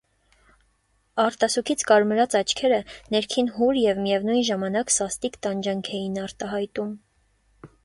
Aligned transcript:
Արտասուքից 1.23 1.83
կարմրած 1.91 2.37
աչքերը 2.39 2.79
ներքին 3.17 3.53
հուր 3.59 3.79
և 3.83 4.01
միևնույն 4.07 4.43
ժամանակ 4.49 4.97
սաստիկ 4.97 5.39
տանջանք 5.47 5.95
էին 6.01 6.19
արտահայտում: 6.27 6.99